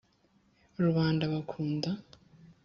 [0.83, 1.89] rubanda bakunda